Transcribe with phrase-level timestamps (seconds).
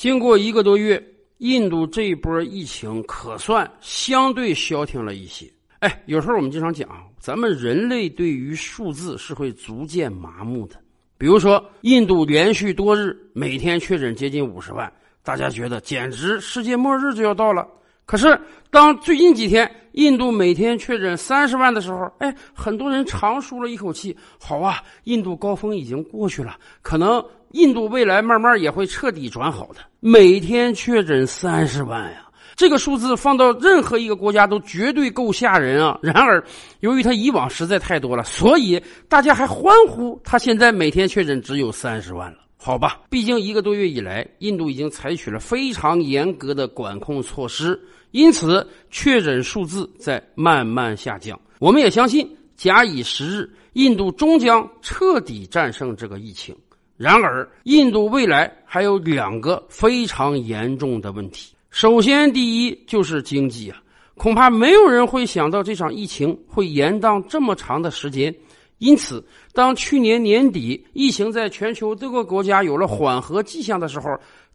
[0.00, 0.98] 经过一个多月，
[1.40, 5.44] 印度这一波疫情可算相对消停了一些。
[5.80, 6.88] 哎，有时候我们经常讲，
[7.18, 10.76] 咱们人类对于数字是会逐渐麻木的。
[11.18, 14.90] 比如说，印度连续多日每天确诊接近五十万，
[15.22, 17.68] 大家觉得简直世界末日就要到了。
[18.06, 18.40] 可是，
[18.70, 24.16] 当最近几天印度每天确诊三十万的时候，哎，很多人长舒了一口气。
[24.40, 27.22] 好啊，印度高峰已经过去了，可能
[27.52, 29.80] 印度未来慢慢也会彻底转好的。
[30.00, 35.98] 每天确诊三十万呀，这个数字放到任何一个国家都绝对够吓人啊。
[36.02, 36.42] 然而，
[36.80, 42.38] 由于他以往实在太多了，所以大家还欢呼他现在每天确诊只有三十万了。
[42.56, 47.80] 好吧，毕竟一个多月以来，印度已经采取了非常严格的管控措施。
[48.10, 51.40] 因此，确诊数字在慢慢下降。
[51.58, 56.54] 我们也相信，假以时日，印度终将彻底战胜这个疫情。
[57.02, 61.54] 然而，印度未来还有两个非常严重的问题。
[61.70, 63.82] 首先，第一就是经济啊，
[64.18, 68.34] 恐怕没有人会想到这场疫情会延宕这么长的时间。
[68.80, 69.24] 因此，
[69.54, 74.10] 当去年年底疫情在全球各个国家有了缓和迹象的时候，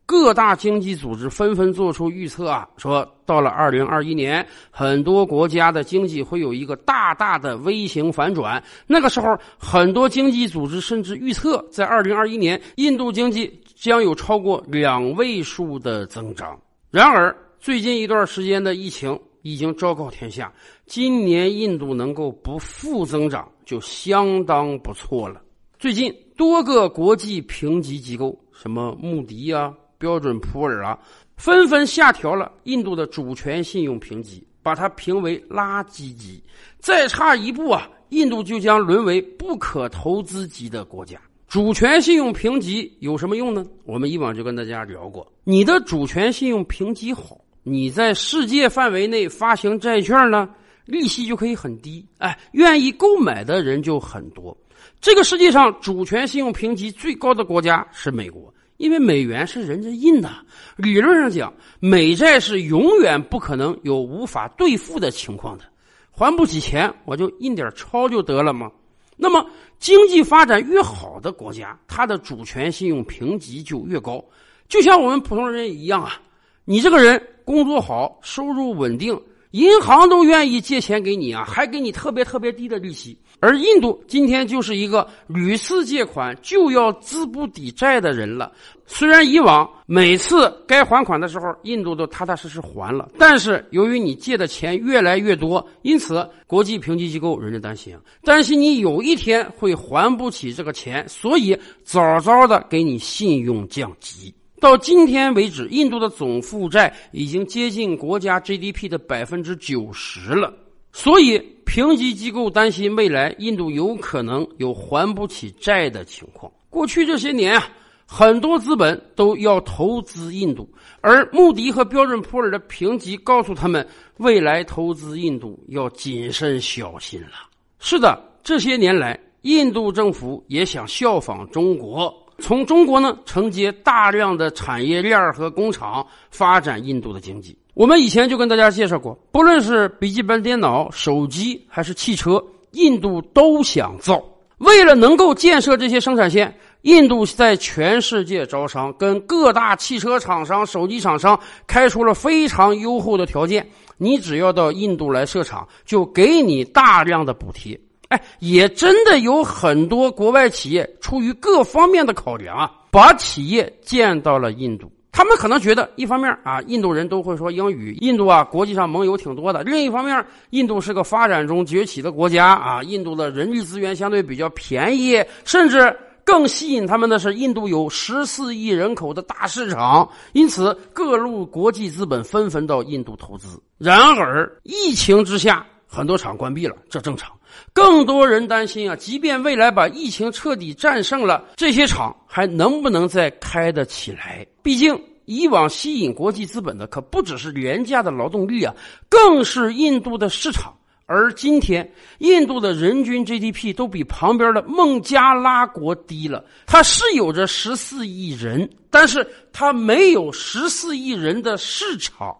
[0.07, 8.63] 各大经济组织纷纷做出预测啊，说到了二零二一年，很多国家的经济会有一个大大的 V 型反转。
[8.85, 16.55] 那个时候，很多经济组织甚至预测，在二零二一年，印度经济将有超过两位数的增长。
[16.91, 20.53] 然而，最近一段时间的疫情已经昭告天下，
[20.85, 25.41] 今年印度能够不负增长就相当不错了。
[25.79, 29.73] 最近，多个国际评级机构，什么穆迪呀。
[29.97, 30.97] 标准普尔啊，
[31.37, 36.43] 纷纷下调了印度的主权信用评级，把它评为垃圾级。
[36.79, 41.19] 再差一步啊，印度就将沦为不可投资级的国家。
[41.47, 43.65] 主权信用评级有什么用呢？
[43.85, 50.49] 我们以往就跟大家聊过，你的主权信用评级好，你在世界范围内发行债券呢，
[50.85, 54.55] 利息就可以很低，哎，愿意购买的人就很多。
[54.99, 58.53] 这个世界上主权信用评级最高的国家是美国。
[58.77, 60.29] 因为美元是人家印的，
[60.75, 65.63] 理论上讲，美债是永远不可能有无法兑付的情况的，
[66.11, 68.69] 还不起钱我就印点钞就得了吗？
[69.17, 69.45] 那么
[69.79, 74.23] 经济发展越好的国家，它的主权信用评级就越高，
[74.67, 76.19] 就像我们普通人一样啊，
[76.65, 79.17] 你这个人工作好，收入稳定。
[79.55, 83.17] 银行都愿意借钱给你啊，还给你特别特别低的利息。
[83.39, 88.51] 而印度今天就是一个屡次借款就要资不抵债的人了。
[88.85, 104.35] 虽然以往每次该还款的时候，印度都踏踏实实还了，但是由于你借的钱越来越多，因此国际评级机构人家担心，担心你有一天会还不起这个钱，所以早早的给你信用降级。
[104.65, 110.51] 到今天为止，印度的总负债已经接近国家 GDP 的百分之九十了。
[110.91, 111.37] 所以，
[111.67, 116.51] 评级机构担心未来印度有可能有还不起债的情况。
[116.67, 117.69] 过去这些年啊，
[118.07, 120.67] 很多资本都要投资印度，
[120.99, 123.87] 而穆迪和标准普尔的评级告诉他们，
[124.17, 127.51] 未来投资印度要谨慎小心了。
[127.77, 132.11] 是的，这些年来，印度政府也想效仿中国。
[132.39, 137.57] 从中国呢承接大量的产业链和工厂，发展印度的经济。
[137.73, 144.23] 我们以前就跟大家介绍过，不论是笔记本电脑、手机还是汽车，印度都想造。
[144.59, 153.67] 为了能够建设这些生产线，印度在全世界招商，跟各大汽车厂商、手机厂商开出了非常优厚的条件。
[153.97, 157.77] 你只要到印度来设厂，就给你大量的补贴。
[158.09, 164.91] 哎，也真的有很多国外企业出于各方面的考量啊，把企业建到了印度。
[165.11, 183.57] 他们可能觉得，一方面啊，印度人都会说英语，印度啊，国际上盟友挺多的；另一方面，印度是个发展中崛起的国家啊，印度的人力资源相对比较便宜，甚至更吸引他们的是，印度有十四亿人口的大市场，因此各路国际资本纷纷到印度投资。
[183.77, 185.65] 然而，疫情之下。
[185.87, 187.31] 很多厂关闭了，这正常。
[187.71, 194.45] 更多人担心啊，即便未来把疫情彻底战胜了，这些厂还能不能再开得起来？
[194.61, 198.73] 毕竟以往吸引国际资本的可不只是廉价的劳动力啊，
[199.09, 200.73] 更是印度的市场。
[201.07, 201.87] 而今天，
[202.17, 206.43] 印度的人均 GDP 都比旁边的孟加拉国低了。
[206.65, 212.35] 它是有着十四亿人，但是它没有十四亿人的市场。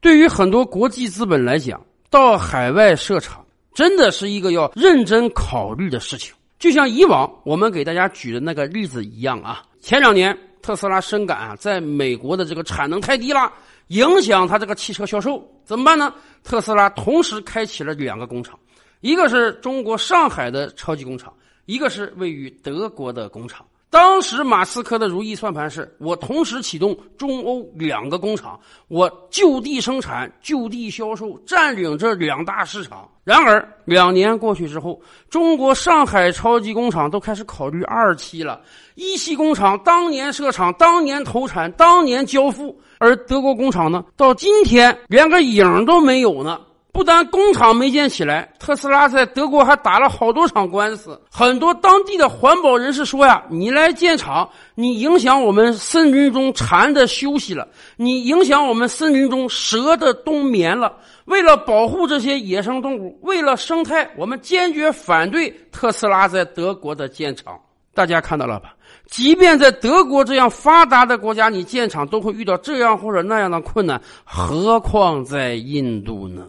[0.00, 3.44] 对于很多国际资本来讲，到海外设厂
[3.74, 9.62] 真的是一个要认真考虑的事情，就像以往我们给大家举的那个例子一样啊。
[9.80, 13.52] 前两年特斯拉深感啊，在美国的这个产能太低了，
[13.88, 16.12] 影响它这个汽车销售，怎么办呢？
[16.42, 18.58] 特斯拉同时开启了两个工厂，
[19.00, 21.32] 一个是中国上海的超级工厂，
[21.66, 23.64] 一个是位于德国的工厂。
[23.98, 28.56] 当时马斯克的如意算盘是我同时启动中欧两个工厂，
[28.86, 33.08] 我就地生产、就地销售，占领这两大市场。
[33.24, 38.60] 然而两年过去之后，中国上海超级工厂都开始考虑二期了。
[38.94, 46.60] 一期工厂当年设厂、当年投产、当年交付，而德国工厂呢，到今天连个影都没有呢。
[46.98, 51.16] 不但工厂没建起来，特斯拉在德国还打了好多场官司。
[51.30, 60.92] 很多当地的环保人士说呀：“你来建厂，你影响我们森林中蝉的休息了，你影响我们森林中蛇的冬眠了。
[61.26, 67.56] 为了保护这些野生动物，为了生态，我们坚决反对特斯拉在德国的建厂。”
[67.94, 68.74] 大家看到了吧？
[69.06, 76.42] 即便在德国这样发达的国家，你建厂都会遇到这样或者那样的困难，何况在印度呢？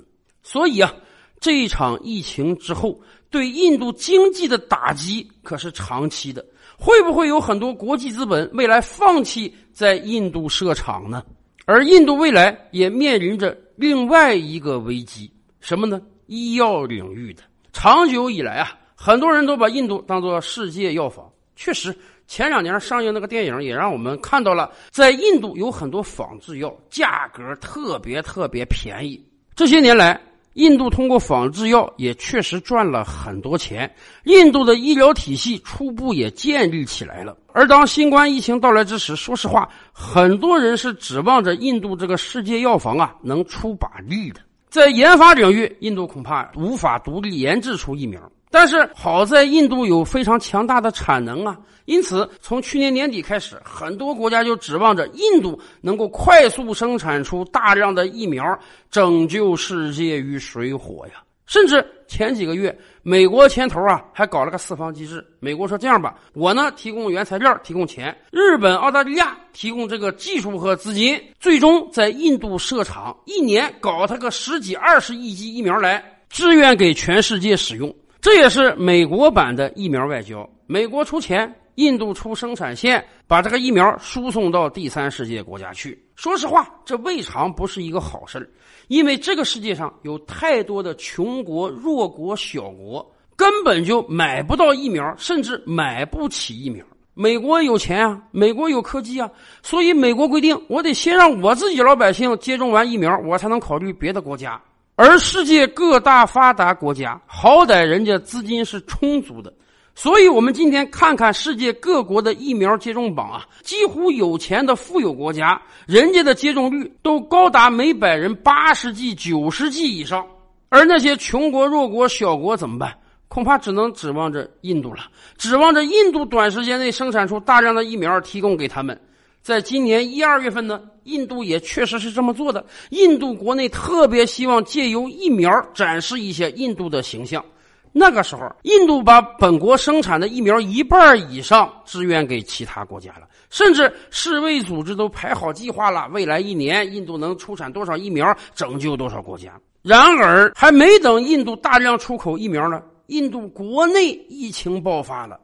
[0.51, 0.92] 所以啊，
[1.40, 3.00] 这一场疫情之后，
[3.30, 6.44] 对印度经济的打击可是长期的。
[6.75, 11.24] 会不会有很多国际资本未来放弃在印度设厂呢？
[11.66, 16.01] 而印度未来也面临着另外一个危机，什么呢？
[16.25, 17.44] 医药领域的。
[17.72, 21.31] 长久以来啊，很多人都把印度当做世界药房。
[21.56, 29.24] 确实，前两年上映那个电影也让我们看到了，在印度有很多仿制药，价格特别特别便宜。
[29.56, 30.19] 这些年来。
[30.59, 33.89] 印度通过仿制药也确实赚了很多钱，
[34.25, 37.38] 印度的医疗体系初步也建立起来了。
[37.53, 44.41] 而当新冠疫情到来之时，说实话，很多人是指望着印度这个世界药房啊能出把力的。
[44.69, 48.21] 在研发领域，印度恐怕无法独立研制出疫苗。
[48.51, 58.57] 但是好在印度有非常强大的产能啊，因此从去年年底开始，很多国家就指望着印度能够快速生产出大量的疫苗，
[58.90, 61.24] 拯救世界于水火呀。
[61.46, 65.25] 甚至前几个月，美国牵头啊，还搞了个四方机制。
[65.40, 77.92] 美国说这样吧，我呢提供原材料，提供钱，日本、澳大利亚提供这个技术和资金，最终在印度设厂，一年搞他个十几二十亿剂疫苗来支援给全世界使用。
[78.21, 85.98] 这也是美国版的疫苗外交，美国出钱，印度出生产线，把这个疫苗输送到第三世界国家去。
[86.16, 88.54] 说实话，这未尝不是一个好事
[88.89, 96.86] 因为这个世界上有太多的穷国、弱国、小国，根本就买不到疫苗，甚至买不起疫苗。
[97.13, 99.30] 美国有钱啊，美国有科技啊，
[99.63, 104.62] 所以美国规定，我得先让我自己老百姓接种完疫苗，我才能考虑别的国家。
[105.01, 109.54] 而世界各大发达国家，好歹人家资金是充足的，
[109.96, 120.28] 所以我们今天看看世界各国的疫苗接种榜啊，几乎有钱的富有国家，人家的接种率都高达每百人八十剂、九十剂以上，
[120.68, 122.94] 而那些穷国、弱国、小国怎么办？
[123.30, 125.04] 恐怕只能指望着印度了，
[125.38, 129.00] 指望着印度短时间内生产出大量的疫苗提供给他们。
[129.41, 132.65] 在今年一二月份呢，印度也确实是这么做的。
[132.89, 137.44] 印度国内特别希望借由疫苗展示一下印度的形象。
[137.91, 149.60] 那个时候，印度把本国生产的疫苗一半以上支援给其他国家了，甚至世卫组织都排好计划了，未来一年印度能出产多少疫苗，拯救多少国家。
[149.81, 155.39] 然而，还没等印度大量出口疫苗呢，印度国内疫情爆发了。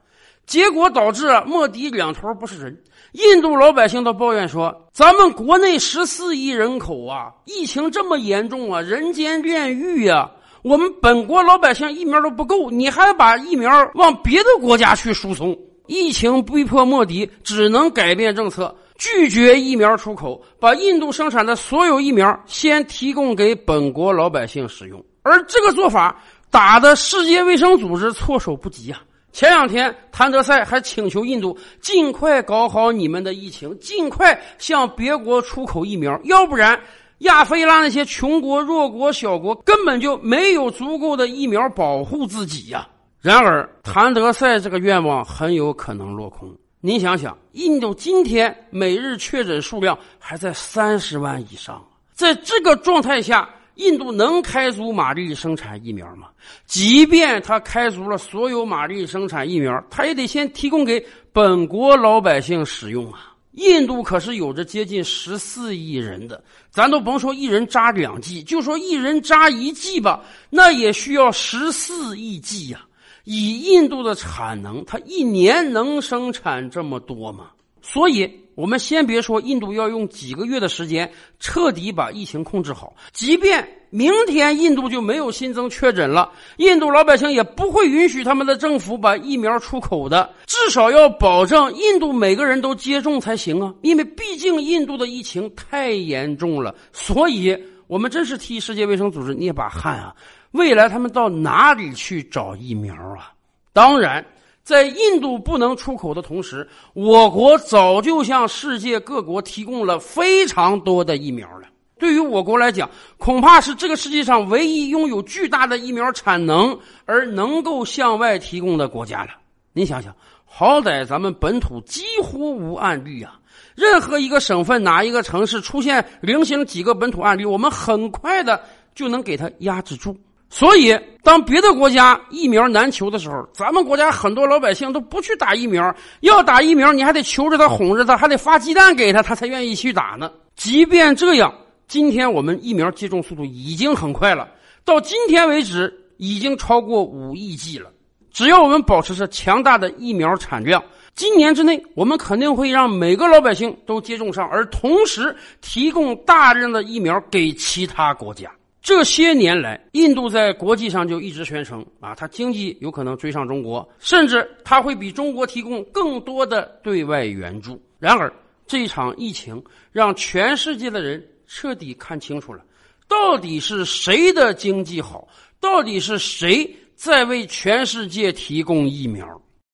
[0.46, 2.84] 结果导致，莫迪两头不是人。
[3.14, 10.30] 印度老百姓都抱怨说：“咱们国内十四亿人口啊，疫情这么严重啊，人间炼狱呀！
[10.64, 15.58] 我们本国老百姓疫苗都不够，你还把疫苗往别的国家去输送？
[15.88, 25.04] 疫情逼迫莫迪只能改变政策，拒绝疫苗出口，把印度生产的所有疫苗先提供给本国老百姓使用。
[25.22, 26.20] 而这个做法
[26.52, 29.02] 打的世界卫生组织措手不及啊！”
[29.36, 36.80] 前两天，谭德赛还请求印度尽快搞好你们的疫情，尽快向别国出口疫苗，要不然
[37.18, 42.88] 亚非拉那些穷国、弱国、小国根本就没有足够的疫苗保护自己呀。
[43.20, 46.56] 然而，谭德赛这个愿望很有可能落空。
[46.80, 53.50] 您想想，印度今天每日确诊数量还在三十万以上，在这个状态下。
[53.76, 56.28] 印度能开足马力生产疫苗吗？
[56.66, 63.34] 即便他开足了所有马力生产疫苗，他也得先提供给本国老百姓使用啊！
[63.52, 72.86] 印度可是有着接近十四亿人的，咱都甭说一人扎两剂，就说一人扎一剂吧，那也需要十四亿剂呀！
[73.24, 77.52] 以印度的产能，它一年能生产这么多吗？
[77.82, 90.34] 所以，我们先别说印度要用几个月的时间彻底把疫情控制好，即便明天印度就没有新增确诊了，印度老百姓也不会允许他们的政府把疫苗出口的。
[90.46, 93.74] 至少要保证印度每个人都接种才行啊！
[93.82, 97.58] 因为毕竟印度的疫情太严重了，所以
[97.88, 100.16] 我们真是替世界卫生组织捏把汗啊！
[100.52, 103.34] 未来他们到哪里去找疫苗啊？
[103.74, 104.26] 当然。
[104.66, 111.68] 在印度不能出口的同时，我国早就向世界各国提供了非常多的疫苗了。
[112.00, 119.30] 对于我国来讲，恐怕是这个世界上唯一拥有巨大的疫苗产能而能够向外提供的国家了。
[119.72, 120.12] 您想想，
[120.46, 123.40] 好歹咱们本土几乎无案例啊，
[123.76, 128.60] 任何一个省份哪一个城市出现零星几个本土案例，我们很快的
[128.96, 130.18] 就能给它压制住。
[130.50, 135.94] 所以，当别的国家疫苗难求的时候，咱们国家很多老百姓都不去打疫苗。
[136.22, 140.32] 要打疫苗，你还得求着他、哄着他，还得发鸡蛋给他，他才愿意去打呢。
[140.56, 141.54] 即便这样，
[141.88, 144.48] 今天我们疫苗接种速度已经很快了，
[144.86, 147.90] 到今天为止已经超过五亿剂了。
[148.32, 150.82] 只要我们保持着强大的疫苗产量，
[151.16, 158.50] 今年之内，我们肯定会让每个老百姓都接种上，而同时提供大量的疫苗给其他国家。
[158.86, 167.82] 这些年来，印度在国际上就一直宣称啊，它经济有可能追上中国，甚至它会比中国提供更多的对外援助。
[167.98, 168.32] 然而，
[168.68, 169.60] 这场疫情
[169.92, 172.64] 让全世界的人彻底看清楚了，
[173.08, 175.28] 到底是谁的经济好，
[175.60, 179.42] 到底是谁在为全世界提供疫苗。